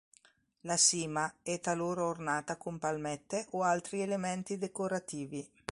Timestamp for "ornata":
2.03-2.57